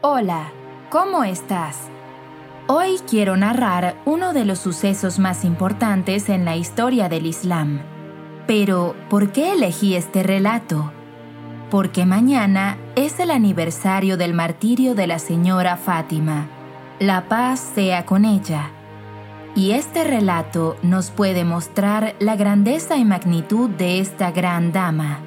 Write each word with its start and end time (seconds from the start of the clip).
Hola, 0.00 0.52
¿cómo 0.90 1.24
estás? 1.24 1.88
Hoy 2.68 3.00
quiero 3.10 3.36
narrar 3.36 3.96
uno 4.04 4.32
de 4.32 4.44
los 4.44 4.60
sucesos 4.60 5.18
más 5.18 5.44
importantes 5.44 6.28
en 6.28 6.44
la 6.44 6.54
historia 6.54 7.08
del 7.08 7.26
Islam. 7.26 7.80
Pero, 8.46 8.94
¿por 9.10 9.32
qué 9.32 9.54
elegí 9.54 9.96
este 9.96 10.22
relato? 10.22 10.92
Porque 11.68 12.06
mañana 12.06 12.78
es 12.94 13.18
el 13.18 13.32
aniversario 13.32 14.16
del 14.16 14.34
martirio 14.34 14.94
de 14.94 15.08
la 15.08 15.18
señora 15.18 15.76
Fátima. 15.76 16.46
La 17.00 17.28
paz 17.28 17.58
sea 17.58 18.06
con 18.06 18.24
ella. 18.24 18.70
Y 19.56 19.72
este 19.72 20.04
relato 20.04 20.76
nos 20.80 21.10
puede 21.10 21.44
mostrar 21.44 22.14
la 22.20 22.36
grandeza 22.36 22.96
y 22.98 23.04
magnitud 23.04 23.68
de 23.68 23.98
esta 23.98 24.30
gran 24.30 24.70
dama, 24.70 25.18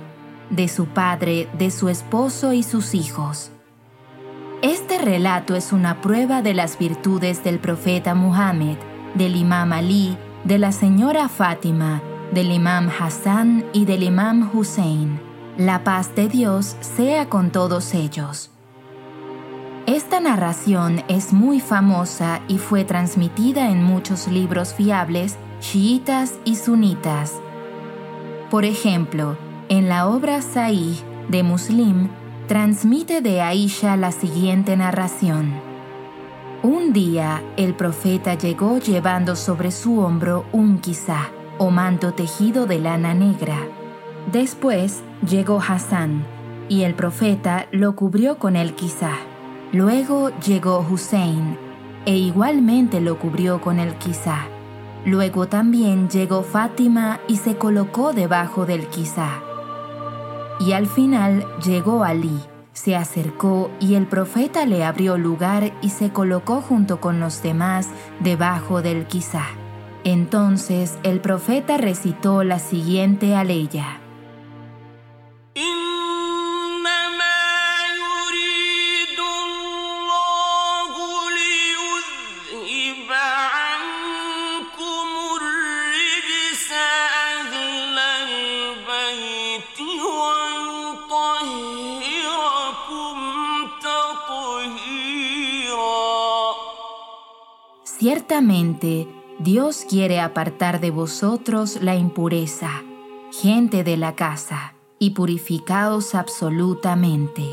de 0.49 0.69
su 0.69 0.85
padre, 0.85 1.49
de 1.57 1.71
su 1.71 1.89
esposo 1.89 2.53
y 2.53 2.63
sus 2.63 2.93
hijos. 2.93 3.51
Relato 5.01 5.55
es 5.55 5.73
una 5.73 5.99
prueba 5.99 6.43
de 6.43 6.53
las 6.53 6.77
virtudes 6.77 7.43
del 7.43 7.57
profeta 7.57 8.13
Muhammad, 8.13 8.75
del 9.15 9.35
imam 9.35 9.73
Ali, 9.73 10.15
de 10.43 10.59
la 10.59 10.71
señora 10.71 11.27
Fátima, 11.27 12.03
del 12.31 12.51
imam 12.51 12.87
Hassan 12.99 13.65
y 13.73 13.85
del 13.85 14.03
imam 14.03 14.51
Hussein. 14.53 15.19
La 15.57 15.83
paz 15.83 16.13
de 16.13 16.27
Dios 16.27 16.77
sea 16.81 17.29
con 17.29 17.49
todos 17.49 17.95
ellos. 17.95 18.51
Esta 19.87 20.19
narración 20.19 21.03
es 21.07 21.33
muy 21.33 21.61
famosa 21.61 22.41
y 22.47 22.59
fue 22.59 22.83
transmitida 22.83 23.71
en 23.71 23.83
muchos 23.83 24.27
libros 24.27 24.75
fiables 24.75 25.35
chiitas 25.61 26.35
y 26.45 26.57
sunitas. 26.57 27.33
Por 28.51 28.65
ejemplo, 28.65 29.35
en 29.67 29.89
la 29.89 30.07
obra 30.07 30.43
Sahih 30.43 31.01
de 31.27 31.41
Muslim 31.41 32.09
transmite 32.51 33.21
de 33.21 33.39
Aisha 33.39 33.95
la 33.95 34.11
siguiente 34.11 34.75
narración. 34.75 35.53
Un 36.61 36.91
día 36.91 37.41
el 37.55 37.73
profeta 37.73 38.33
llegó 38.33 38.77
llevando 38.77 39.37
sobre 39.37 39.71
su 39.71 40.01
hombro 40.01 40.43
un 40.51 40.79
quizá 40.79 41.29
o 41.59 41.69
manto 41.69 42.13
tejido 42.13 42.65
de 42.65 42.79
lana 42.79 43.13
negra. 43.13 43.55
Después 44.33 45.01
llegó 45.25 45.61
Hassan 45.65 46.25
y 46.67 46.81
el 46.83 46.93
profeta 46.93 47.67
lo 47.71 47.95
cubrió 47.95 48.37
con 48.37 48.57
el 48.57 48.75
quizá. 48.75 49.13
Luego 49.71 50.37
llegó 50.45 50.85
Hussein 50.91 51.57
e 52.05 52.17
igualmente 52.17 52.99
lo 52.99 53.17
cubrió 53.17 53.61
con 53.61 53.79
el 53.79 53.95
quizá. 53.95 54.39
Luego 55.05 55.47
también 55.47 56.09
llegó 56.09 56.43
Fátima 56.43 57.21
y 57.29 57.37
se 57.37 57.55
colocó 57.55 58.11
debajo 58.11 58.65
del 58.65 58.87
quizá. 58.87 59.41
Y 60.65 60.73
al 60.73 60.85
final 60.85 61.47
llegó 61.63 62.03
Ali, 62.03 62.39
se 62.71 62.95
acercó 62.95 63.71
y 63.79 63.95
el 63.95 64.05
profeta 64.05 64.67
le 64.67 64.83
abrió 64.83 65.17
lugar 65.17 65.73
y 65.81 65.89
se 65.89 66.11
colocó 66.11 66.61
junto 66.61 67.01
con 67.01 67.19
los 67.19 67.41
demás 67.41 67.89
debajo 68.19 68.83
del 68.83 69.07
quizá. 69.07 69.45
Entonces 70.03 70.99
el 71.01 71.19
profeta 71.19 71.77
recitó 71.77 72.43
la 72.43 72.59
siguiente 72.59 73.35
aleya. 73.35 74.00
Ciertamente, 98.01 99.07
Dios 99.37 99.85
quiere 99.87 100.21
apartar 100.21 100.79
de 100.79 100.89
vosotros 100.89 101.83
la 101.83 101.95
impureza, 101.95 102.81
gente 103.31 103.83
de 103.83 103.95
la 103.95 104.15
casa, 104.15 104.73
y 104.97 105.11
purificaos 105.11 106.15
absolutamente. 106.15 107.43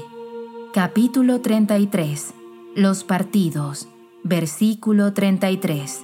Capítulo 0.72 1.42
33. 1.42 2.32
Los 2.74 3.04
partidos. 3.04 3.88
Versículo 4.24 5.12
33. 5.12 6.00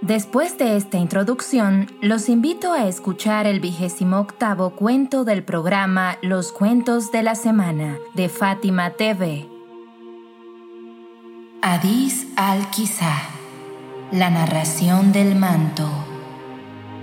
Después 0.00 0.58
de 0.58 0.76
esta 0.76 0.98
introducción, 0.98 1.90
los 2.00 2.28
invito 2.28 2.72
a 2.72 2.86
escuchar 2.86 3.48
el 3.48 3.58
vigésimo 3.58 4.20
octavo 4.20 4.76
cuento 4.76 5.24
del 5.24 5.42
programa 5.42 6.18
Los 6.22 6.52
Cuentos 6.52 7.10
de 7.10 7.24
la 7.24 7.34
Semana 7.34 7.98
de 8.14 8.28
Fátima 8.28 8.90
TV. 8.90 9.48
Adis 11.62 12.28
al-Kizah 12.36 13.31
la 14.12 14.28
narración 14.28 15.10
del 15.10 15.34
manto. 15.34 15.88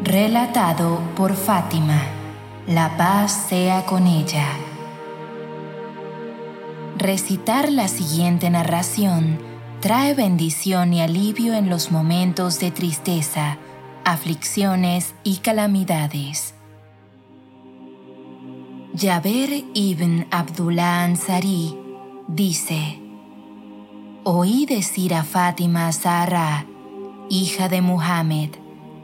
Relatado 0.03 1.01
por 1.15 1.33
Fátima. 1.33 1.99
La 2.67 2.97
paz 2.97 3.47
sea 3.49 3.87
con 3.87 4.05
ella. 4.05 4.45
Recitar 6.97 7.71
la 7.71 7.87
siguiente 7.87 8.51
narración 8.51 9.39
trae 9.79 10.13
bendición 10.13 10.93
y 10.93 11.01
alivio 11.01 11.55
en 11.55 11.67
los 11.67 11.91
momentos 11.91 12.59
de 12.59 12.69
tristeza, 12.69 13.57
aflicciones 14.05 15.15
y 15.23 15.37
calamidades. 15.37 16.53
Jaber 18.95 19.63
ibn 19.73 20.27
Abdullah 20.29 21.05
Ansari 21.05 21.75
dice, 22.27 22.99
Oí 24.23 24.67
decir 24.67 25.15
a 25.15 25.23
Fátima 25.23 25.91
Zahra, 25.91 26.68
hija 27.29 27.69
de 27.69 27.81
Muhammad, 27.81 28.49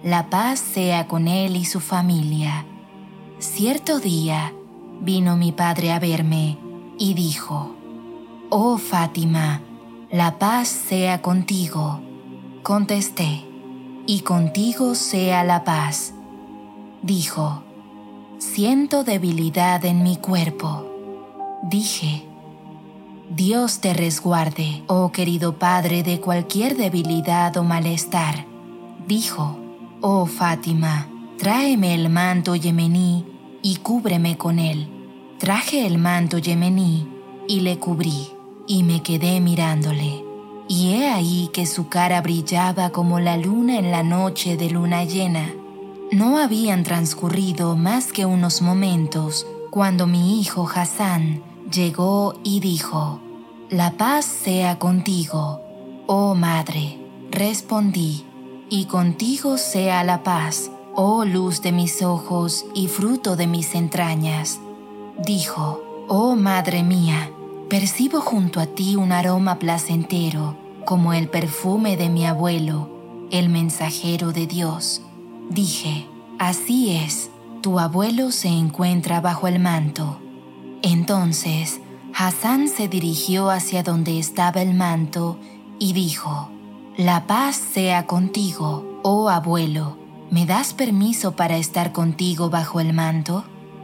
la 0.04 0.30
paz 0.30 0.60
sea 0.60 1.08
con 1.08 1.28
él 1.28 1.56
y 1.56 1.66
su 1.66 1.80
familia. 1.80 2.66
Cierto 3.40 4.00
día 4.00 4.54
vino 5.02 5.38
mi 5.38 5.52
padre 5.52 5.92
a 5.92 6.00
verme 6.00 6.58
y 6.98 7.14
dijo, 7.14 7.76
Oh 8.50 8.78
Fátima, 8.78 9.62
la 10.12 10.40
paz 10.40 10.68
sea 10.68 11.22
contigo. 11.22 12.02
Contesté, 12.64 13.46
y 14.08 14.22
contigo 14.22 14.96
sea 14.96 15.44
la 15.44 15.64
paz. 15.64 16.14
Dijo, 17.02 17.64
siento 18.40 19.04
debilidad 19.04 19.84
en 19.86 20.04
mi 20.04 20.18
cuerpo. 20.18 20.86
Dije, 21.64 22.25
Dios 23.30 23.80
te 23.80 23.94
resguarde, 23.94 24.84
oh 24.86 25.12
querido 25.12 25.58
Padre, 25.58 26.04
de 26.04 26.22
cualquier 26.22 26.78
debilidad 26.78 27.58
o 27.58 27.64
malestar. 27.64 28.46
Dijo, 29.08 29.58
oh 30.02 30.28
Fátima, 30.28 31.10
tráeme 31.40 31.96
el 31.96 32.10
manto 32.10 32.56
yemení 32.56 33.26
y 33.64 33.78
cúbreme 33.78 34.38
con 34.38 34.60
él. 34.60 34.88
Traje 35.40 35.88
el 35.88 35.98
manto 35.98 36.38
yemení 36.38 37.08
y 37.48 37.62
le 37.62 37.80
cubrí, 37.80 38.30
y 38.68 38.84
me 38.84 39.02
quedé 39.02 39.42
mirándole. 39.42 40.24
Y 40.68 40.94
he 40.94 41.10
ahí 41.10 41.50
que 41.52 41.66
su 41.66 41.88
cara 41.88 42.22
brillaba 42.22 42.92
como 42.92 43.20
la 43.20 43.38
luna 43.38 43.80
en 43.80 43.90
la 43.90 44.04
noche 44.04 44.56
de 44.56 44.70
luna 44.70 45.04
llena. 45.04 45.52
No 46.12 46.38
habían 46.38 46.84
transcurrido 46.84 47.76
más 47.76 48.14
que 48.14 48.28
unos 48.28 48.62
momentos 48.62 49.48
cuando 49.72 50.06
mi 50.06 50.40
hijo 50.40 50.70
Hassan 50.74 51.55
llegó 51.76 52.40
y 52.44 52.62
dijo, 52.62 53.20
La 53.70 53.92
paz 53.98 54.26
sea 54.26 54.80
contigo, 54.80 55.62
oh 56.08 56.34
Madre. 56.34 57.00
Respondí, 57.32 58.24
y 58.70 58.86
contigo 58.86 59.58
sea 59.58 60.04
la 60.06 60.24
paz, 60.24 60.72
oh 60.96 61.26
luz 61.26 61.62
de 61.62 61.74
mis 61.74 62.02
ojos 62.02 62.66
y 62.74 62.88
fruto 62.88 63.36
de 63.36 63.48
mis 63.48 63.76
entrañas. 63.76 64.60
Dijo, 65.26 66.06
oh 66.08 66.36
Madre 66.36 66.82
mía, 66.82 67.32
percibo 67.70 68.22
junto 68.22 68.62
a 68.62 68.68
ti 68.68 68.96
un 68.96 69.12
aroma 69.12 69.60
placentero, 69.60 70.56
como 70.86 71.14
el 71.14 71.28
perfume 71.28 71.98
de 71.98 72.10
mi 72.10 72.26
abuelo, 72.26 72.90
el 73.32 73.50
mensajero 73.50 74.32
de 74.32 74.48
Dios. 74.48 75.02
Dije, 75.50 76.08
así 76.40 76.96
es, 76.96 77.32
tu 77.62 77.80
abuelo 77.80 78.32
se 78.32 78.48
encuentra 78.48 79.20
bajo 79.20 79.48
el 79.48 79.60
manto 79.60 80.20
entonces 80.82 81.82
Hassan 82.18 82.70
se 82.70 82.88
dirigió 82.88 83.50
hacia 83.50 83.84
donde 83.84 84.20
estaba 84.20 84.62
el 84.62 84.74
manto 84.74 85.38
y 85.80 85.94
dijo, 85.94 86.50
La 86.98 87.28
paz 87.28 87.56
sea 87.56 88.08
contigo, 88.08 89.00
oh 89.04 89.30
abuelo. 89.30 89.98
¿Me 90.32 90.46
das 90.46 90.74
permiso 90.74 91.34
para 91.34 91.58
estar 91.58 91.92
contigo 91.92 92.50
bajo 92.50 92.80
el 92.80 92.94
manto? 92.94 93.44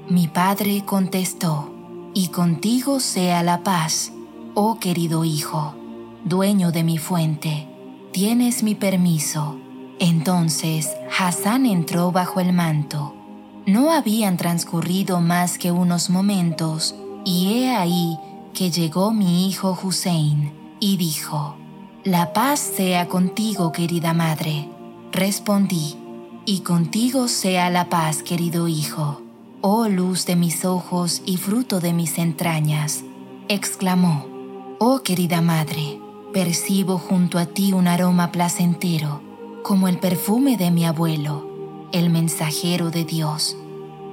Mi 0.10 0.28
padre 0.28 0.84
contestó, 0.86 1.74
Y 2.14 2.30
contigo 2.30 3.00
sea 3.00 3.44
la 3.44 3.64
paz, 3.64 4.14
oh 4.54 4.80
querido 4.80 5.26
hijo, 5.26 5.76
dueño 6.24 6.72
de 6.72 6.84
mi 6.84 6.98
fuente. 6.98 7.68
Tienes 8.12 8.64
mi 8.64 8.76
permiso. 8.76 9.58
Entonces 10.00 10.90
Hassan 11.20 11.66
entró 11.66 12.12
bajo 12.12 12.40
el 12.40 12.54
manto 12.54 13.16
no 13.66 13.92
habían 13.92 14.38
transcurrido 14.38 15.22
más 15.22 15.58
que 15.58 15.72
unos 15.72 16.10
momentos, 16.10 16.96
y 17.24 17.54
he 17.54 17.76
ahí 17.76 18.18
que 18.54 18.72
llegó 18.72 19.12
mi 19.12 19.48
hijo 19.48 19.78
Hussein 19.82 20.52
y 20.80 20.98
dijo, 20.98 21.56
La 22.04 22.34
paz 22.34 22.60
sea 22.60 23.08
contigo, 23.08 23.72
querida 23.72 24.14
madre. 24.14 24.68
Respondí, 25.12 25.98
y 26.46 26.62
contigo 26.62 27.28
sea 27.28 27.70
la 27.70 27.90
paz, 27.90 28.24
querido 28.24 28.68
hijo. 28.68 29.22
Oh 29.62 29.88
luz 29.88 30.26
de 30.26 30.36
mis 30.36 30.66
ojos 30.66 31.22
y 31.26 31.38
fruto 31.38 31.80
de 31.80 31.94
mis 31.94 32.18
entrañas. 32.18 33.04
Exclamó, 33.48 34.26
Oh 34.80 35.04
querida 35.04 35.42
madre, 35.42 36.00
percibo 36.34 36.98
junto 36.98 37.38
a 37.38 37.46
ti 37.46 37.74
un 37.74 37.88
aroma 37.88 38.32
placentero, 38.32 39.22
como 39.62 39.88
el 39.88 40.00
perfume 40.00 40.58
de 40.58 40.72
mi 40.72 40.86
abuelo, 40.86 41.51
el 41.92 42.10
mensajero 42.10 42.92
de 42.92 43.06
Dios. 43.06 43.56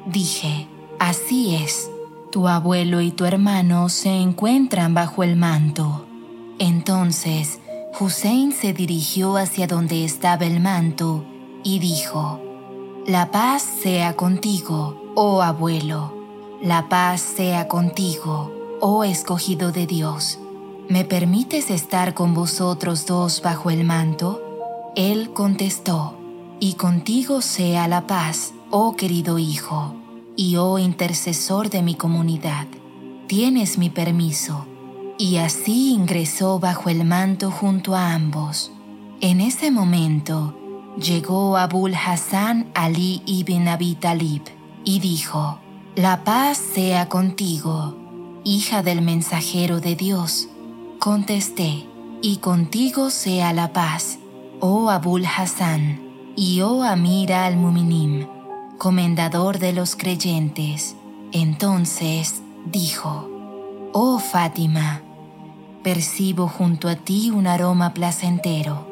Dije, 0.07 0.69
Así 0.99 1.55
es, 1.55 1.91
tu 2.33 2.49
abuelo 2.49 3.01
y 3.01 3.13
tu 3.13 3.25
hermano 3.25 3.89
se 3.89 4.11
encuentran 4.11 4.95
bajo 4.95 5.23
el 5.23 5.37
manto. 5.37 6.07
Entonces, 6.59 7.61
Hussein 8.01 8.53
se 8.53 8.73
dirigió 8.73 9.37
hacia 9.37 9.67
donde 9.67 10.05
estaba 10.05 10.45
el 10.45 10.61
manto 10.61 11.25
y 11.63 11.79
dijo, 11.79 12.41
La 13.07 13.31
paz 13.31 13.63
sea 13.63 14.17
contigo, 14.17 15.13
oh 15.15 15.43
abuelo, 15.43 16.13
la 16.61 16.89
paz 16.89 17.21
sea 17.21 17.69
contigo, 17.69 18.53
oh 18.81 19.05
escogido 19.05 19.71
de 19.71 19.87
Dios. 19.87 20.41
¿Me 20.89 21.05
permites 21.05 21.71
estar 21.71 22.15
con 22.15 22.35
vosotros 22.35 23.07
dos 23.07 23.41
bajo 23.43 23.71
el 23.71 23.85
manto? 23.85 24.43
Él 24.97 25.31
contestó, 25.33 26.18
y 26.61 26.75
contigo 26.75 27.41
sea 27.41 27.89
la 27.89 28.07
paz, 28.07 28.53
oh 28.71 28.97
querido 28.97 29.39
hijo 29.39 29.95
y 30.37 30.57
oh 30.57 30.79
intercesor 30.79 31.69
de 31.69 31.83
mi 31.83 31.95
comunidad, 31.95 32.67
tienes 33.27 33.79
mi 33.79 33.91
permiso. 33.91 34.67
Y 35.19 35.39
así 35.39 35.93
ingresó 35.93 36.61
bajo 36.61 36.91
el 36.91 37.05
manto 37.05 37.51
junto 37.51 37.97
a 37.97 38.15
ambos. 38.15 38.71
En 39.21 39.41
ese 39.41 39.73
momento 39.73 40.57
llegó 40.97 41.57
Abul 41.57 41.93
Hassan 41.95 42.71
Ali 42.75 43.23
ibn 43.27 43.67
Abi 43.67 43.97
Talib 43.97 44.43
y 44.85 45.01
dijo, 45.01 45.59
La 45.97 46.23
paz 46.23 46.59
sea 46.59 47.09
contigo, 47.09 47.97
hija 48.45 48.85
del 48.85 49.03
mensajero 49.03 49.81
de 49.81 49.97
Dios. 49.97 50.49
Contesté, 51.01 51.85
y 52.23 52.37
contigo 52.37 53.11
sea 53.11 53.53
la 53.53 53.73
paz, 53.73 54.19
oh 54.61 54.91
Abul 54.91 55.25
Hassan, 55.25 56.08
y 56.41 56.61
oh 56.61 56.85
Amira 56.85 57.47
al-Muminim 57.47 58.29
comendador 58.79 59.59
de 59.59 59.73
los 59.73 59.97
creyentes. 59.97 60.95
Entonces 61.33 62.43
dijo, 62.65 63.29
Oh 63.93 64.21
Fátima, 64.21 65.03
percibo 65.83 66.47
junto 66.47 66.89
a 66.89 66.95
ti 66.95 67.33
un 67.33 67.49
aroma 67.49 67.93
placentero, 67.93 68.87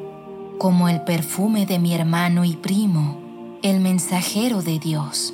como 0.57 0.89
el 0.89 1.01
perfume 1.05 1.65
de 1.65 1.79
mi 1.79 1.93
hermano 1.93 2.43
y 2.43 2.57
primo, 2.57 3.17
el 3.63 3.79
mensajero 3.79 4.61
de 4.61 4.77
Dios. 4.79 5.33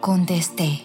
Contesté, 0.00 0.82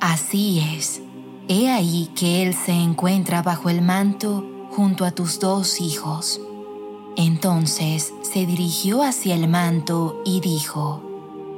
Así 0.00 0.60
es, 0.76 1.00
he 1.48 1.70
ahí 1.70 2.10
que 2.14 2.42
él 2.42 2.52
se 2.52 2.72
encuentra 2.72 3.40
bajo 3.40 3.70
el 3.70 3.80
manto 3.80 4.46
junto 4.70 5.06
a 5.06 5.12
tus 5.12 5.40
dos 5.40 5.80
hijos. 5.80 6.42
Entonces 7.20 8.14
se 8.22 8.46
dirigió 8.46 9.02
hacia 9.02 9.34
el 9.34 9.46
manto 9.46 10.22
y 10.24 10.40
dijo, 10.40 11.02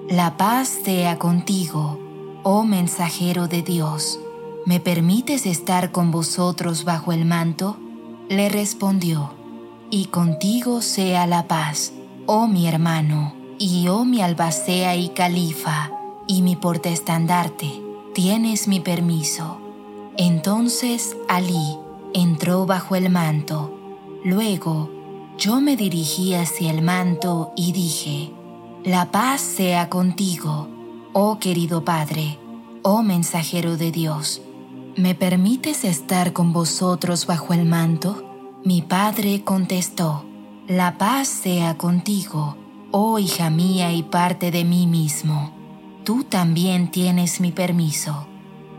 la 0.08 0.36
paz 0.36 0.66
sea 0.84 1.20
contigo, 1.20 2.00
oh 2.42 2.64
mensajero 2.64 3.46
de 3.46 3.62
Dios. 3.62 4.18
¿Me 4.66 4.80
permites 4.80 5.46
estar 5.46 5.92
con 5.92 6.10
vosotros 6.10 6.82
bajo 6.82 7.12
el 7.12 7.26
manto? 7.26 7.76
Le 8.28 8.48
respondió, 8.48 9.34
y 9.88 10.06
contigo 10.06 10.82
sea 10.82 11.28
la 11.28 11.46
paz, 11.46 11.92
oh 12.26 12.48
mi 12.48 12.66
hermano, 12.66 13.32
y 13.56 13.86
oh 13.86 14.04
mi 14.04 14.20
albacea 14.20 14.96
y 14.96 15.10
califa, 15.10 15.92
y 16.26 16.42
mi 16.42 16.56
portestandarte, 16.56 17.80
tienes 18.14 18.66
mi 18.66 18.80
permiso. 18.80 19.58
Entonces 20.16 21.16
Alí 21.28 21.78
entró 22.14 22.66
bajo 22.66 22.96
el 22.96 23.10
manto. 23.10 23.78
Luego 24.24 25.01
yo 25.38 25.60
me 25.60 25.76
dirigí 25.76 26.34
hacia 26.34 26.70
el 26.70 26.82
manto 26.82 27.52
y 27.56 27.72
dije, 27.72 28.32
la 28.84 29.10
paz 29.10 29.40
sea 29.40 29.88
contigo, 29.88 30.68
oh 31.12 31.38
querido 31.38 31.84
Padre, 31.84 32.38
oh 32.82 33.02
mensajero 33.02 33.76
de 33.76 33.92
Dios. 33.92 34.42
¿Me 34.96 35.14
permites 35.14 35.84
estar 35.84 36.32
con 36.32 36.52
vosotros 36.52 37.26
bajo 37.26 37.54
el 37.54 37.64
manto? 37.64 38.24
Mi 38.64 38.82
padre 38.82 39.42
contestó, 39.42 40.24
La 40.68 40.98
paz 40.98 41.28
sea 41.28 41.78
contigo, 41.78 42.56
oh 42.90 43.18
hija 43.18 43.50
mía 43.50 43.92
y 43.92 44.02
parte 44.02 44.50
de 44.50 44.64
mí 44.64 44.86
mismo. 44.86 45.52
Tú 46.04 46.24
también 46.24 46.90
tienes 46.90 47.40
mi 47.40 47.52
permiso. 47.52 48.26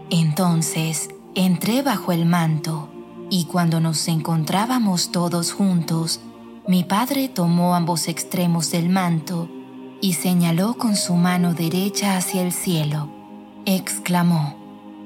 Entonces 0.10 1.10
entré 1.34 1.82
bajo 1.82 2.12
el 2.12 2.26
manto, 2.26 2.90
y 3.30 3.46
cuando 3.46 3.80
nos 3.80 4.08
encontrábamos 4.08 5.12
todos 5.12 5.52
juntos, 5.52 6.20
mi 6.68 6.84
padre 6.86 7.28
tomó 7.28 7.76
ambos 7.76 8.08
extremos 8.08 8.72
del 8.72 8.88
manto 8.90 9.50
y 10.02 10.14
señaló 10.14 10.76
con 10.76 10.96
su 10.96 11.16
mano 11.16 11.54
derecha 11.54 12.16
hacia 12.16 12.42
el 12.42 12.54
cielo. 12.54 13.10
Exclamó, 13.66 14.56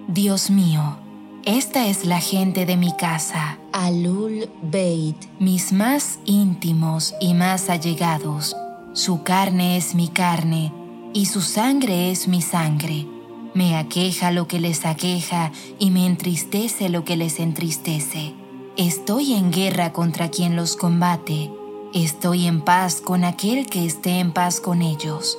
Dios 0.07 0.51
mío, 0.51 0.97
esta 1.45 1.87
es 1.87 2.05
la 2.05 2.19
gente 2.19 2.65
de 2.65 2.77
mi 2.77 2.91
casa, 2.95 3.57
Alul 3.71 4.49
Beit, 4.61 5.17
mis 5.39 5.71
más 5.71 6.19
íntimos 6.25 7.15
y 7.19 7.33
más 7.33 7.69
allegados. 7.69 8.55
Su 8.93 9.23
carne 9.23 9.77
es 9.77 9.95
mi 9.95 10.09
carne 10.09 10.71
y 11.13 11.25
su 11.25 11.41
sangre 11.41 12.11
es 12.11 12.27
mi 12.27 12.41
sangre. 12.41 13.07
Me 13.55 13.75
aqueja 13.77 14.29
lo 14.29 14.47
que 14.47 14.59
les 14.59 14.85
aqueja 14.85 15.51
y 15.79 15.89
me 15.89 16.05
entristece 16.05 16.89
lo 16.89 17.03
que 17.03 17.17
les 17.17 17.39
entristece. 17.39 18.35
Estoy 18.77 19.33
en 19.33 19.51
guerra 19.51 19.91
contra 19.91 20.29
quien 20.29 20.55
los 20.55 20.75
combate 20.75 21.51
Estoy 21.95 22.45
en 22.45 22.61
paz 22.61 23.01
con 23.01 23.23
aquel 23.23 23.65
que 23.65 23.87
esté 23.87 24.19
en 24.19 24.33
paz 24.33 24.61
con 24.61 24.83
ellos. 24.83 25.35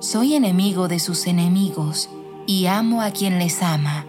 Soy 0.00 0.34
enemigo 0.34 0.88
de 0.88 0.98
sus 0.98 1.26
enemigos 1.26 2.10
y 2.46 2.66
amo 2.66 3.00
a 3.00 3.10
quien 3.10 3.38
les 3.38 3.62
ama. 3.62 4.04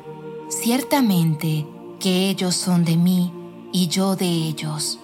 Ciertamente 0.50 1.66
que 2.02 2.30
ellos 2.30 2.56
son 2.56 2.84
de 2.84 2.98
mí 2.98 3.32
y 3.72 3.88
yo 3.88 4.18
de 4.18 4.26
ellos. 4.26 5.00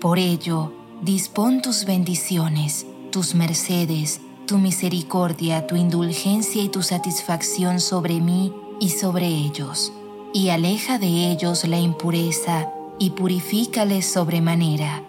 Por 0.00 0.20
ello, 0.20 0.72
dispón 1.02 1.60
tus 1.60 1.86
bendiciones, 1.86 2.86
tus 3.10 3.34
mercedes, 3.34 4.20
tu 4.46 4.58
misericordia, 4.58 5.66
tu 5.66 5.74
indulgencia 5.74 6.62
y 6.62 6.68
tu 6.68 6.84
satisfacción 6.84 7.80
sobre 7.80 8.20
mí 8.20 8.52
y 8.78 8.90
sobre 8.90 9.26
ellos, 9.26 9.92
y 10.32 10.50
aleja 10.50 10.98
de 10.98 11.32
ellos 11.32 11.64
la 11.64 11.80
impureza 11.80 12.70
y 12.98 13.10
purifícales 13.10 14.06
sobremanera. 14.06 15.02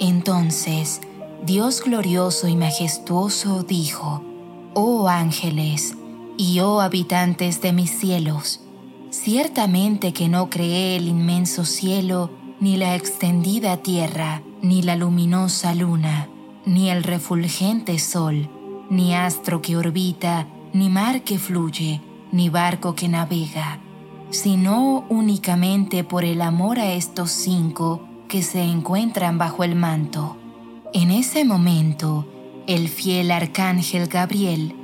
Entonces 0.00 1.00
Dios 1.44 1.82
glorioso 1.82 2.48
y 2.48 2.56
majestuoso 2.56 3.62
dijo, 3.62 4.22
Oh 4.74 5.08
ángeles 5.08 5.96
y 6.36 6.60
oh 6.60 6.80
habitantes 6.80 7.60
de 7.60 7.72
mis 7.72 7.90
cielos, 7.90 8.60
ciertamente 9.10 10.12
que 10.12 10.28
no 10.28 10.50
creé 10.50 10.96
el 10.96 11.08
inmenso 11.08 11.64
cielo, 11.64 12.30
ni 12.60 12.76
la 12.76 12.96
extendida 12.96 13.78
tierra, 13.78 14.42
ni 14.62 14.82
la 14.82 14.96
luminosa 14.96 15.74
luna, 15.74 16.28
ni 16.66 16.90
el 16.90 17.04
refulgente 17.04 17.98
sol, 17.98 18.48
ni 18.90 19.14
astro 19.14 19.62
que 19.62 19.76
orbita, 19.76 20.46
ni 20.72 20.88
mar 20.88 21.22
que 21.22 21.38
fluye, 21.38 22.00
ni 22.32 22.48
barco 22.50 22.94
que 22.94 23.08
navega, 23.08 23.80
sino 24.30 25.04
únicamente 25.08 26.04
por 26.04 26.24
el 26.24 26.42
amor 26.42 26.78
a 26.78 26.92
estos 26.92 27.30
cinco 27.30 28.02
que 28.28 28.42
se 28.42 28.62
encuentran 28.62 29.38
bajo 29.38 29.64
el 29.64 29.74
manto. 29.74 30.36
En 30.92 31.10
ese 31.10 31.44
momento, 31.44 32.26
el 32.66 32.88
fiel 32.88 33.30
arcángel 33.30 34.06
Gabriel 34.06 34.74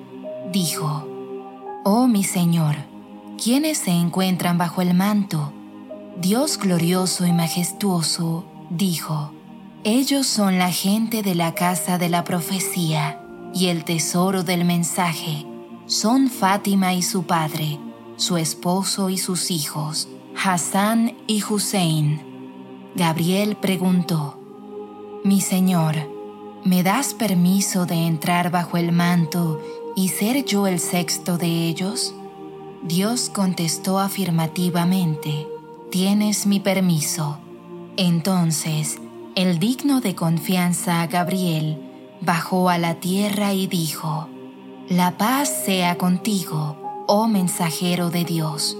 dijo, 0.52 1.08
Oh 1.84 2.06
mi 2.06 2.24
Señor, 2.24 2.76
¿quiénes 3.42 3.78
se 3.78 3.90
encuentran 3.90 4.56
bajo 4.56 4.80
el 4.80 4.94
manto? 4.94 5.52
Dios 6.16 6.58
glorioso 6.58 7.26
y 7.26 7.32
majestuoso 7.32 8.46
dijo, 8.70 9.32
Ellos 9.84 10.26
son 10.26 10.58
la 10.58 10.70
gente 10.70 11.22
de 11.22 11.34
la 11.34 11.54
casa 11.54 11.98
de 11.98 12.08
la 12.08 12.24
profecía 12.24 13.20
y 13.52 13.66
el 13.66 13.84
tesoro 13.84 14.42
del 14.42 14.64
mensaje. 14.64 15.44
Son 15.86 16.30
Fátima 16.30 16.94
y 16.94 17.02
su 17.02 17.24
padre, 17.24 17.78
su 18.16 18.36
esposo 18.36 19.10
y 19.10 19.18
sus 19.18 19.50
hijos, 19.50 20.08
Hassan 20.36 21.16
y 21.26 21.42
Hussein 21.42 22.34
Gabriel 22.96 23.56
preguntó, 23.56 24.38
Mi 25.24 25.40
Señor, 25.40 25.96
¿me 26.64 26.84
das 26.84 27.12
permiso 27.12 27.86
de 27.86 28.06
entrar 28.06 28.52
bajo 28.52 28.76
el 28.76 28.92
manto 28.92 29.60
y 29.96 30.10
ser 30.10 30.44
yo 30.44 30.68
el 30.68 30.78
sexto 30.78 31.36
de 31.36 31.66
ellos? 31.66 32.14
Dios 32.84 33.30
contestó 33.30 33.98
afirmativamente, 33.98 35.48
tienes 35.90 36.46
mi 36.46 36.60
permiso. 36.60 37.38
Entonces, 37.96 39.00
el 39.34 39.58
digno 39.58 40.00
de 40.00 40.14
confianza 40.14 41.04
Gabriel 41.08 41.80
bajó 42.20 42.70
a 42.70 42.78
la 42.78 43.00
tierra 43.00 43.54
y 43.54 43.66
dijo, 43.66 44.28
La 44.88 45.18
paz 45.18 45.64
sea 45.64 45.98
contigo, 45.98 46.76
oh 47.06 47.28
mensajero 47.28 48.10
de 48.10 48.24
Dios. 48.24 48.76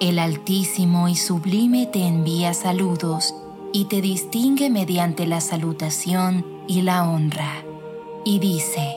El 0.00 0.18
Altísimo 0.18 1.08
y 1.08 1.16
Sublime 1.16 1.86
te 1.86 2.06
envía 2.06 2.54
saludos 2.54 3.34
y 3.72 3.86
te 3.86 4.00
distingue 4.00 4.70
mediante 4.70 5.26
la 5.26 5.40
salutación 5.40 6.46
y 6.66 6.82
la 6.82 7.08
honra. 7.08 7.64
Y 8.24 8.38
dice, 8.38 8.96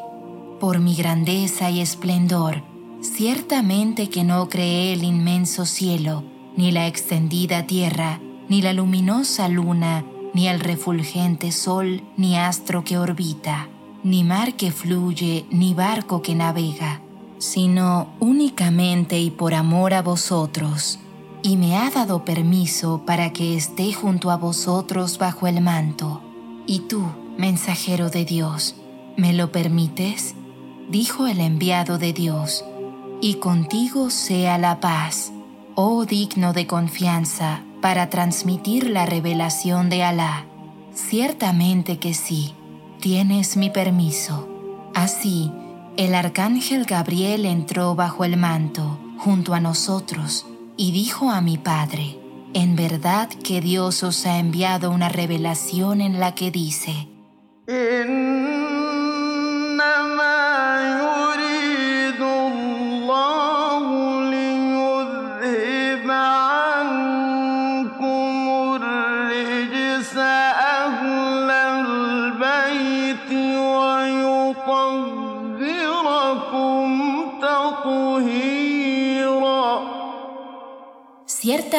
Por 0.59 0.79
mi 0.79 0.95
grandeza 0.95 1.69
y 1.69 1.81
esplendor, 1.81 2.63
ciertamente 3.01 4.09
que 4.09 4.23
no 4.23 4.47
creé 4.47 4.93
el 4.93 5.03
inmenso 5.03 5.65
cielo, 5.65 6.23
ni 6.55 6.71
la 6.71 6.87
extendida 6.87 7.65
tierra, 7.65 8.19
ni 8.47 8.61
la 8.61 8.73
luminosa 8.73 9.47
luna, 9.47 10.05
ni 10.33 10.47
el 10.47 10.59
refulgente 10.59 11.51
sol, 11.51 12.03
ni 12.15 12.37
astro 12.37 12.83
que 12.83 12.97
orbita, 12.97 13.69
ni 14.03 14.23
mar 14.23 14.53
que 14.55 14.71
fluye, 14.71 15.45
ni 15.49 15.73
barco 15.73 16.21
que 16.21 16.35
navega, 16.35 17.01
sino 17.41 18.09
únicamente 18.19 19.19
y 19.19 19.31
por 19.31 19.55
amor 19.55 19.95
a 19.95 20.03
vosotros, 20.03 20.99
y 21.41 21.57
me 21.57 21.75
ha 21.75 21.89
dado 21.89 22.23
permiso 22.23 23.01
para 23.03 23.33
que 23.33 23.57
esté 23.57 23.93
junto 23.93 24.29
a 24.29 24.37
vosotros 24.37 25.17
bajo 25.17 25.47
el 25.47 25.59
manto. 25.59 26.21
Y 26.67 26.81
tú, 26.81 27.03
mensajero 27.39 28.11
de 28.11 28.25
Dios, 28.25 28.75
¿me 29.17 29.33
lo 29.33 29.51
permites? 29.51 30.35
Dijo 30.87 31.25
el 31.25 31.39
enviado 31.39 31.97
de 31.97 32.13
Dios, 32.13 32.63
y 33.21 33.35
contigo 33.35 34.11
sea 34.11 34.59
la 34.59 34.79
paz, 34.79 35.31
oh 35.73 36.05
digno 36.05 36.53
de 36.53 36.67
confianza, 36.67 37.63
para 37.81 38.11
transmitir 38.11 38.87
la 38.87 39.07
revelación 39.07 39.89
de 39.89 40.03
Alá. 40.03 40.45
Ciertamente 40.93 41.97
que 41.97 42.13
sí, 42.13 42.53
tienes 42.99 43.57
mi 43.57 43.71
permiso. 43.71 44.47
Así, 44.93 45.51
el 46.05 46.15
arcángel 46.15 46.85
Gabriel 46.85 47.45
entró 47.45 47.93
bajo 47.93 48.25
el 48.25 48.35
manto, 48.35 48.99
junto 49.19 49.53
a 49.53 49.59
nosotros, 49.59 50.47
y 50.75 50.91
dijo 50.91 51.29
a 51.29 51.41
mi 51.41 51.59
padre, 51.59 52.17
en 52.55 52.75
verdad 52.75 53.29
que 53.29 53.61
Dios 53.61 54.01
os 54.01 54.25
ha 54.25 54.39
enviado 54.39 54.89
una 54.89 55.09
revelación 55.09 56.01
en 56.01 56.19
la 56.19 56.33
que 56.33 56.49
dice, 56.49 57.07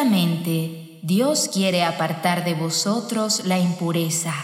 Dios 0.04 1.48
quiere 1.52 1.84
apartar 1.84 2.44
de 2.44 2.54
vosotros 2.54 3.42
la 3.44 3.60
impureza, 3.60 4.34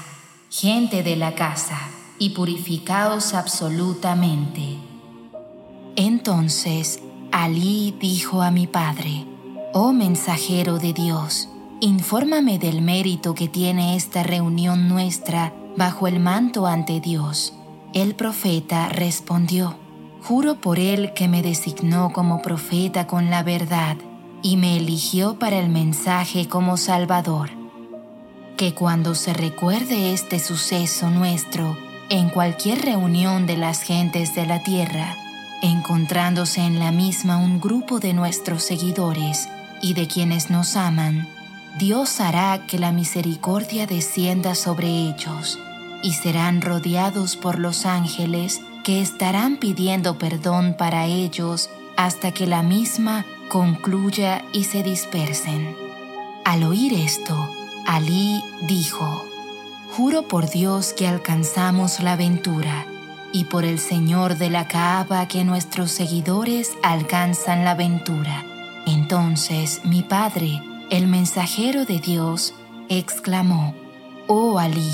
gente 0.50 1.02
de 1.02 1.16
la 1.16 1.34
casa, 1.34 1.78
y 2.20 2.30
purificaos 2.30 3.34
absolutamente. 3.34 4.76
Entonces, 5.96 7.00
Alí 7.32 7.96
dijo 8.00 8.42
a 8.42 8.52
mi 8.52 8.68
padre, 8.68 9.24
Oh 9.74 9.92
mensajero 9.92 10.78
de 10.78 10.92
Dios, 10.92 11.48
infórmame 11.80 12.60
del 12.60 12.80
mérito 12.80 13.34
que 13.34 13.48
tiene 13.48 13.96
esta 13.96 14.22
reunión 14.22 14.88
nuestra 14.88 15.52
bajo 15.76 16.06
el 16.06 16.20
manto 16.20 16.68
ante 16.68 17.00
Dios. 17.00 17.52
El 17.94 18.14
profeta 18.14 18.88
respondió, 18.88 19.76
Juro 20.22 20.60
por 20.60 20.78
él 20.78 21.12
que 21.14 21.26
me 21.26 21.42
designó 21.42 22.12
como 22.12 22.42
profeta 22.42 23.08
con 23.08 23.30
la 23.30 23.42
verdad 23.42 23.96
y 24.42 24.56
me 24.56 24.76
eligió 24.76 25.38
para 25.38 25.58
el 25.58 25.68
mensaje 25.68 26.48
como 26.48 26.76
Salvador. 26.76 27.50
Que 28.56 28.74
cuando 28.74 29.14
se 29.14 29.32
recuerde 29.32 30.12
este 30.12 30.38
suceso 30.38 31.10
nuestro 31.10 31.76
en 32.08 32.30
cualquier 32.30 32.82
reunión 32.82 33.46
de 33.46 33.56
las 33.56 33.82
gentes 33.82 34.34
de 34.34 34.46
la 34.46 34.62
tierra, 34.62 35.16
encontrándose 35.62 36.60
en 36.60 36.78
la 36.78 36.90
misma 36.90 37.36
un 37.36 37.60
grupo 37.60 38.00
de 38.00 38.14
nuestros 38.14 38.62
seguidores 38.62 39.48
y 39.82 39.94
de 39.94 40.06
quienes 40.06 40.50
nos 40.50 40.76
aman, 40.76 41.28
Dios 41.78 42.20
hará 42.20 42.66
que 42.66 42.78
la 42.78 42.92
misericordia 42.92 43.86
descienda 43.86 44.54
sobre 44.54 44.88
ellos 44.88 45.58
y 46.02 46.12
serán 46.12 46.62
rodeados 46.62 47.36
por 47.36 47.58
los 47.58 47.86
ángeles 47.86 48.60
que 48.84 49.00
estarán 49.00 49.58
pidiendo 49.58 50.18
perdón 50.18 50.74
para 50.78 51.06
ellos 51.06 51.70
hasta 51.96 52.32
que 52.32 52.46
la 52.46 52.62
misma 52.62 53.24
concluya 53.48 54.44
y 54.52 54.64
se 54.64 54.82
dispersen. 54.82 55.74
Al 56.44 56.62
oír 56.64 56.94
esto, 56.94 57.50
Alí 57.86 58.42
dijo, 58.62 59.24
Juro 59.96 60.22
por 60.22 60.48
Dios 60.50 60.92
que 60.92 61.08
alcanzamos 61.08 62.00
la 62.00 62.12
aventura, 62.12 62.86
y 63.32 63.44
por 63.44 63.64
el 63.64 63.78
Señor 63.78 64.36
de 64.36 64.50
la 64.50 64.68
Kaaba 64.68 65.26
que 65.28 65.44
nuestros 65.44 65.90
seguidores 65.90 66.72
alcanzan 66.82 67.64
la 67.64 67.72
aventura. 67.72 68.44
Entonces 68.86 69.80
mi 69.84 70.02
padre, 70.02 70.62
el 70.90 71.08
mensajero 71.08 71.84
de 71.84 71.98
Dios, 71.98 72.54
exclamó, 72.88 73.74
Oh 74.26 74.58
Alí, 74.58 74.92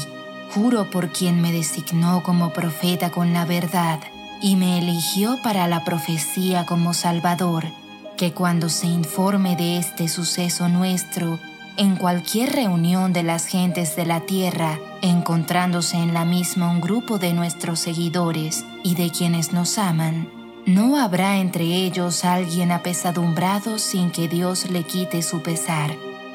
juro 0.54 0.90
por 0.90 1.10
quien 1.10 1.40
me 1.40 1.52
designó 1.52 2.22
como 2.22 2.52
profeta 2.52 3.10
con 3.10 3.32
la 3.32 3.44
verdad 3.44 4.00
y 4.40 4.56
me 4.56 4.78
eligió 4.78 5.40
para 5.42 5.68
la 5.68 5.84
profecía 5.84 6.66
como 6.66 6.94
Salvador, 6.94 7.66
que 8.16 8.32
cuando 8.32 8.68
se 8.68 8.86
informe 8.86 9.56
de 9.56 9.78
este 9.78 10.08
suceso 10.08 10.68
nuestro, 10.68 11.38
en 11.76 11.96
cualquier 11.96 12.52
reunión 12.52 13.12
de 13.12 13.24
las 13.24 13.46
gentes 13.46 13.96
de 13.96 14.06
la 14.06 14.20
tierra, 14.20 14.78
encontrándose 15.02 15.96
en 15.96 16.14
la 16.14 16.24
misma 16.24 16.70
un 16.70 16.80
grupo 16.80 17.18
de 17.18 17.32
nuestros 17.32 17.80
seguidores 17.80 18.64
y 18.84 18.94
de 18.94 19.10
quienes 19.10 19.52
nos 19.52 19.78
aman, 19.78 20.28
no 20.66 20.98
habrá 20.98 21.38
entre 21.38 21.64
ellos 21.64 22.24
alguien 22.24 22.70
apesadumbrado 22.70 23.78
sin 23.78 24.10
que 24.10 24.28
Dios 24.28 24.70
le 24.70 24.84
quite 24.84 25.22
su 25.22 25.42
pesar, 25.42 25.94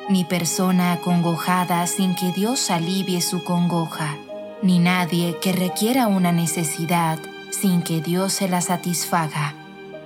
ni 0.09 0.23
persona 0.25 0.93
acongojada 0.93 1.87
sin 1.87 2.15
que 2.15 2.31
Dios 2.31 2.69
alivie 2.69 3.21
su 3.21 3.43
congoja, 3.43 4.17
ni 4.61 4.79
nadie 4.79 5.37
que 5.41 5.53
requiera 5.53 6.07
una 6.07 6.31
necesidad 6.31 7.17
sin 7.49 7.81
que 7.81 8.01
Dios 8.01 8.33
se 8.33 8.49
la 8.49 8.61
satisfaga, 8.61 9.55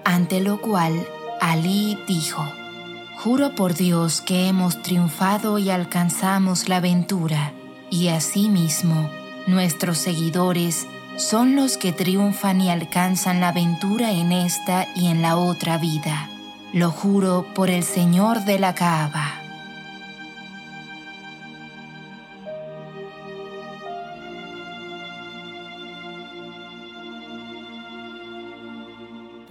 ante 0.05 0.39
lo 0.39 0.61
cual 0.61 0.93
Alí 1.43 1.99
dijo, 2.07 2.41
Juro 3.17 3.53
por 3.53 3.73
Dios 3.73 4.21
que 4.21 4.47
hemos 4.47 4.81
triunfado 4.81 5.57
y 5.59 5.71
alcanzamos 5.71 6.69
la 6.69 6.77
aventura, 6.77 7.51
y 7.89 8.07
asimismo 8.07 9.09
nuestros 9.45 9.97
seguidores 9.97 10.87
son 11.17 11.57
los 11.57 11.75
que 11.75 11.91
triunfan 11.91 12.61
y 12.61 12.69
alcanzan 12.69 13.41
la 13.41 13.49
aventura 13.49 14.13
en 14.13 14.31
esta 14.31 14.87
y 14.95 15.07
en 15.07 15.21
la 15.21 15.35
otra 15.35 15.77
vida. 15.77 16.29
Lo 16.71 16.91
juro 16.91 17.45
por 17.53 17.69
el 17.69 17.83
Señor 17.83 18.45
de 18.45 18.57
la 18.57 18.73
Kaaba. 18.73 19.42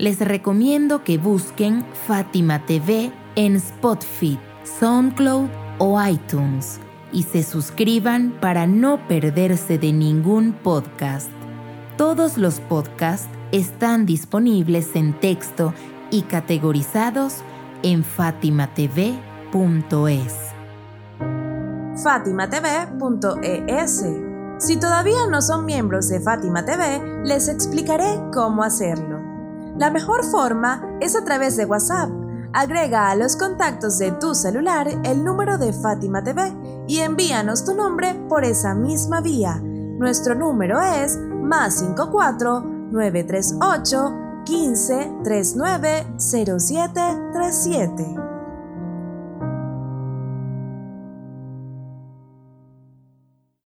Les 0.03 0.19
recomiendo 0.19 1.05
que 1.05 1.17
busquen 1.17 1.87
Fátima 2.09 2.67
TV 2.67 3.13
en 3.37 3.55
Spotify, 3.55 4.37
SoundCloud 4.65 5.49
o 5.79 6.05
iTunes 6.05 6.81
y 7.13 7.23
se 7.23 7.45
suscriban 7.45 8.37
para 8.41 8.67
no 8.67 9.07
perderse 9.07 9.79
de 9.79 9.93
ningún 9.93 10.55
podcast. 10.55 11.29
Todos 11.97 12.37
los 12.37 12.59
podcasts 12.59 13.29
están 13.53 14.05
disponibles 14.05 14.97
en 14.97 15.13
texto 15.21 15.73
y 16.11 16.23
categorizados 16.23 17.37
en 17.85 18.03
fatimatv.es. 18.03 19.15
fatimatv.es. 22.03 24.05
Si 24.59 24.81
todavía 24.81 25.29
no 25.31 25.41
son 25.43 25.65
miembros 25.65 26.09
de 26.09 26.21
Fátima 26.21 26.65
TV, 26.65 27.23
les 27.23 27.49
explicaré 27.49 28.19
cómo 28.33 28.65
hacerlo. 28.65 29.22
La 29.77 29.91
mejor 29.91 30.25
forma 30.25 30.97
es 31.01 31.17
a 31.17 31.25
través 31.25 31.57
de 31.57 31.65
WhatsApp. 31.65 32.11
Agrega 32.53 33.11
a 33.11 33.17
los 33.17 33.37
contactos 33.37 33.99
de 33.99 34.13
tu 34.13 34.35
celular 34.35 34.87
el 35.05 35.25
número 35.25 35.57
de 35.57 35.73
Fátima 35.73 36.23
TV 36.23 36.53
y 36.87 36.99
envíanos 36.99 37.65
tu 37.65 37.75
nombre 37.75 38.15
por 38.29 38.45
esa 38.45 38.75
misma 38.75 39.23
vía. 39.23 39.59
Nuestro 39.63 40.35
número 40.35 40.79
es 40.81 41.19
más 41.19 41.79
54 41.79 42.61
938 42.61 44.19
15 44.45 45.13
39 45.25 46.07
0737. 46.19 48.22